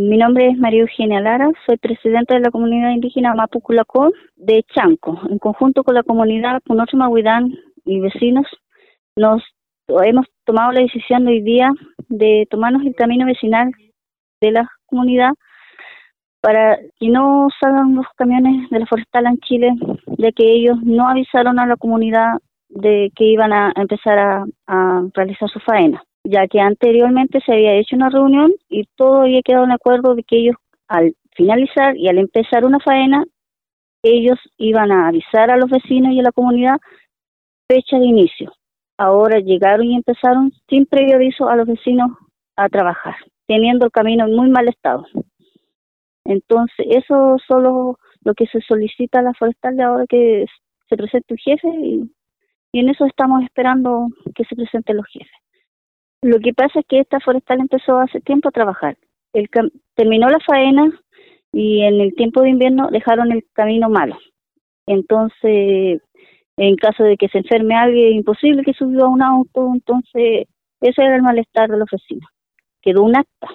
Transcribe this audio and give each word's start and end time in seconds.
Mi 0.00 0.16
nombre 0.16 0.48
es 0.48 0.56
María 0.56 0.80
Eugenia 0.80 1.20
Lara, 1.20 1.50
soy 1.66 1.76
presidenta 1.76 2.32
de 2.32 2.40
la 2.40 2.50
comunidad 2.50 2.92
indígena 2.92 3.34
Mapuculacó 3.34 4.10
de 4.34 4.64
Chanco. 4.74 5.20
En 5.28 5.38
conjunto 5.38 5.84
con 5.84 5.94
la 5.94 6.02
comunidad 6.02 6.62
Punocho 6.64 6.96
Mahuidán 6.96 7.52
y 7.84 8.00
vecinos, 8.00 8.46
nos 9.14 9.42
hemos 9.88 10.24
tomado 10.46 10.72
la 10.72 10.80
decisión 10.80 11.26
hoy 11.26 11.42
día 11.42 11.70
de 12.08 12.46
tomarnos 12.48 12.82
el 12.86 12.94
camino 12.94 13.26
vecinal 13.26 13.72
de 14.40 14.52
la 14.52 14.66
comunidad 14.86 15.32
para 16.40 16.78
que 16.98 17.08
no 17.10 17.48
salgan 17.60 17.94
los 17.94 18.06
camiones 18.16 18.70
de 18.70 18.78
la 18.78 18.86
forestal 18.86 19.26
en 19.26 19.38
Chile, 19.40 19.70
de 20.06 20.32
que 20.32 20.50
ellos 20.50 20.78
no 20.82 21.10
avisaron 21.10 21.58
a 21.58 21.66
la 21.66 21.76
comunidad 21.76 22.38
de 22.70 23.12
que 23.14 23.24
iban 23.24 23.52
a 23.52 23.70
empezar 23.76 24.46
a 24.66 25.02
realizar 25.14 25.50
su 25.50 25.60
faena 25.60 26.02
ya 26.24 26.46
que 26.46 26.60
anteriormente 26.60 27.40
se 27.44 27.52
había 27.52 27.74
hecho 27.74 27.96
una 27.96 28.10
reunión 28.10 28.52
y 28.68 28.84
todo 28.96 29.22
había 29.22 29.42
quedado 29.42 29.64
en 29.64 29.72
acuerdo 29.72 30.14
de 30.14 30.22
que 30.22 30.36
ellos 30.36 30.56
al 30.88 31.14
finalizar 31.36 31.96
y 31.96 32.08
al 32.08 32.18
empezar 32.18 32.64
una 32.64 32.80
faena, 32.80 33.24
ellos 34.02 34.38
iban 34.56 34.92
a 34.92 35.08
avisar 35.08 35.50
a 35.50 35.56
los 35.56 35.70
vecinos 35.70 36.12
y 36.12 36.20
a 36.20 36.24
la 36.24 36.32
comunidad 36.32 36.78
fecha 37.68 37.98
de 37.98 38.06
inicio. 38.06 38.52
Ahora 38.98 39.38
llegaron 39.38 39.86
y 39.86 39.96
empezaron 39.96 40.52
sin 40.68 40.86
previo 40.86 41.16
aviso 41.16 41.48
a 41.48 41.56
los 41.56 41.66
vecinos 41.66 42.10
a 42.56 42.68
trabajar, 42.68 43.16
teniendo 43.46 43.86
el 43.86 43.92
camino 43.92 44.26
en 44.26 44.34
muy 44.34 44.50
mal 44.50 44.68
estado. 44.68 45.06
Entonces, 46.24 46.86
eso 46.90 47.36
es 47.36 47.42
solo 47.46 47.98
lo 48.22 48.34
que 48.34 48.46
se 48.46 48.60
solicita 48.60 49.20
a 49.20 49.22
la 49.22 49.34
forestal 49.34 49.76
de 49.76 49.82
ahora 49.82 50.04
que 50.06 50.44
se 50.88 50.96
presente 50.96 51.34
el 51.34 51.40
jefe 51.40 51.68
y, 51.68 52.10
y 52.72 52.80
en 52.80 52.88
eso 52.90 53.06
estamos 53.06 53.42
esperando 53.42 54.08
que 54.34 54.44
se 54.44 54.54
presenten 54.54 54.98
los 54.98 55.06
jefes. 55.06 55.39
Lo 56.22 56.38
que 56.38 56.52
pasa 56.52 56.80
es 56.80 56.86
que 56.86 57.00
esta 57.00 57.20
forestal 57.20 57.60
empezó 57.60 57.98
hace 57.98 58.20
tiempo 58.20 58.48
a 58.48 58.52
trabajar. 58.52 58.96
El 59.32 59.48
terminó 59.94 60.28
la 60.28 60.40
faena 60.40 60.90
y 61.52 61.82
en 61.82 62.00
el 62.00 62.14
tiempo 62.14 62.42
de 62.42 62.50
invierno 62.50 62.88
dejaron 62.90 63.32
el 63.32 63.44
camino 63.52 63.88
malo. 63.88 64.18
Entonces, 64.86 66.02
en 66.56 66.76
caso 66.76 67.04
de 67.04 67.16
que 67.16 67.28
se 67.28 67.38
enferme 67.38 67.74
alguien, 67.74 68.12
imposible 68.12 68.62
que 68.64 68.74
subió 68.74 69.06
a 69.06 69.08
un 69.08 69.22
auto, 69.22 69.70
entonces 69.72 70.46
ese 70.80 71.02
era 71.02 71.16
el 71.16 71.22
malestar 71.22 71.70
de 71.70 71.78
los 71.78 71.88
vecinos. 71.90 72.28
Quedó 72.82 73.02
un 73.02 73.16
acta 73.16 73.48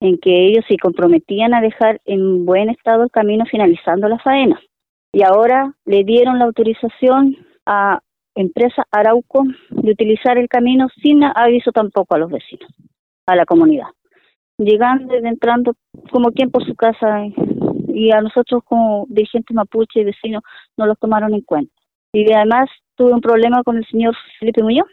en 0.00 0.16
que 0.18 0.46
ellos 0.46 0.64
se 0.68 0.78
comprometían 0.78 1.52
a 1.52 1.60
dejar 1.60 2.00
en 2.06 2.46
buen 2.46 2.70
estado 2.70 3.02
el 3.02 3.10
camino 3.10 3.44
finalizando 3.44 4.08
la 4.08 4.18
faena. 4.18 4.58
Y 5.12 5.22
ahora 5.22 5.74
le 5.84 6.04
dieron 6.04 6.38
la 6.38 6.46
autorización 6.46 7.36
a 7.66 8.00
empresa 8.40 8.86
Arauco 8.90 9.44
de 9.70 9.92
utilizar 9.92 10.38
el 10.38 10.48
camino 10.48 10.88
sin 11.02 11.24
aviso 11.24 11.72
tampoco 11.72 12.14
a 12.14 12.18
los 12.18 12.30
vecinos, 12.30 12.70
a 13.26 13.36
la 13.36 13.46
comunidad. 13.46 13.88
Llegando 14.58 15.14
y 15.14 15.26
entrando 15.26 15.74
como 16.10 16.32
quien 16.32 16.50
por 16.50 16.64
su 16.66 16.74
casa 16.74 17.24
y 17.88 18.10
a 18.12 18.20
nosotros 18.20 18.62
como 18.64 19.06
dirigentes 19.08 19.54
mapuche 19.54 20.00
y 20.00 20.04
vecinos 20.04 20.42
no 20.76 20.86
los 20.86 20.98
tomaron 20.98 21.34
en 21.34 21.40
cuenta. 21.42 21.72
Y 22.12 22.30
además 22.32 22.68
tuve 22.96 23.12
un 23.12 23.20
problema 23.20 23.62
con 23.62 23.76
el 23.78 23.86
señor 23.86 24.14
Felipe 24.38 24.62
Muñoz, 24.62 24.88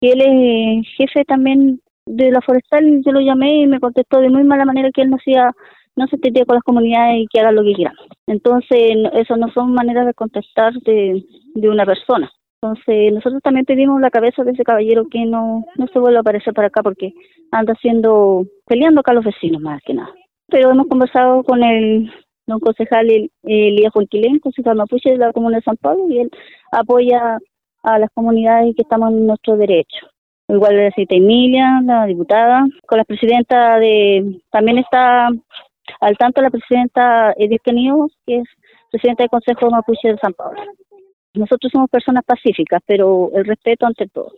que 0.00 0.10
él 0.10 0.20
es 0.20 0.88
jefe 0.96 1.24
también 1.24 1.80
de 2.04 2.30
la 2.30 2.40
forestal, 2.40 3.02
yo 3.04 3.12
lo 3.12 3.20
llamé 3.20 3.62
y 3.62 3.66
me 3.66 3.80
contestó 3.80 4.20
de 4.20 4.28
muy 4.28 4.44
mala 4.44 4.64
manera 4.64 4.90
que 4.92 5.02
él 5.02 5.10
no 5.10 5.16
hacía 5.16 5.52
no 5.96 6.06
se 6.08 6.16
entendía 6.16 6.44
con 6.44 6.56
las 6.56 6.62
comunidades 6.62 7.22
y 7.22 7.26
que 7.26 7.40
haga 7.40 7.52
lo 7.52 7.62
que 7.62 7.72
quieran. 7.72 7.96
Entonces, 8.26 8.78
eso 9.14 9.36
no 9.36 9.50
son 9.52 9.72
maneras 9.72 10.06
de 10.06 10.12
contestar 10.12 10.74
de 10.74 11.24
una 11.68 11.86
persona. 11.86 12.30
Entonces, 12.66 13.12
nosotros 13.12 13.42
también 13.42 13.64
pedimos 13.64 14.00
la 14.00 14.10
cabeza 14.10 14.42
de 14.42 14.52
ese 14.52 14.64
caballero 14.64 15.06
que 15.08 15.24
no, 15.24 15.64
no 15.76 15.86
se 15.88 15.98
vuelva 15.98 16.18
a 16.18 16.20
aparecer 16.20 16.52
para 16.52 16.68
acá 16.68 16.82
porque 16.82 17.12
anda 17.52 17.74
haciendo, 17.74 18.44
peleando 18.66 19.00
acá 19.00 19.12
los 19.12 19.24
vecinos 19.24 19.62
más 19.62 19.80
que 19.82 19.94
nada. 19.94 20.12
Pero 20.48 20.70
hemos 20.70 20.88
conversado 20.88 21.42
con 21.44 21.62
el 21.62 22.10
don 22.46 22.60
concejal 22.60 23.08
Elías 23.44 23.92
Juanquilén, 23.92 24.38
concejal 24.38 24.76
mapuche 24.76 25.10
de 25.10 25.18
la 25.18 25.32
Comuna 25.32 25.58
de 25.58 25.62
San 25.62 25.76
Pablo, 25.76 26.06
y 26.08 26.20
él 26.20 26.30
apoya 26.72 27.38
a 27.82 27.98
las 27.98 28.10
comunidades 28.14 28.74
que 28.74 28.82
estamos 28.82 29.10
en 29.10 29.26
nuestro 29.26 29.56
derecho. 29.56 30.06
Igual 30.48 30.76
la 30.76 30.90
señorita 30.90 31.16
Emilia, 31.16 31.80
la 31.84 32.06
diputada, 32.06 32.64
con 32.86 32.98
la 32.98 33.04
presidenta 33.04 33.78
de, 33.78 34.40
también 34.50 34.78
está 34.78 35.28
al 36.00 36.16
tanto 36.18 36.40
la 36.40 36.50
presidenta 36.50 37.32
Edith 37.36 37.62
Kenio, 37.62 38.08
que 38.26 38.38
es 38.38 38.48
presidenta 38.90 39.24
del 39.24 39.30
Consejo 39.30 39.70
Mapuche 39.70 40.08
de 40.08 40.18
San 40.18 40.32
Pablo. 40.34 40.60
Nosotros 41.36 41.70
somos 41.70 41.90
personas 41.90 42.24
pacíficas, 42.24 42.82
pero 42.86 43.30
el 43.34 43.44
respeto 43.44 43.86
ante 43.86 44.08
todo. 44.08 44.32